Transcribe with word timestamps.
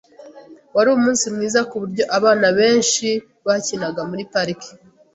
Wari 0.75 0.89
umunsi 0.97 1.25
mwiza 1.35 1.61
kuburyo 1.69 2.03
abana 2.17 2.47
benshi 2.59 3.07
bakinaga 3.45 4.01
muri 4.09 4.23
parike. 4.33 4.71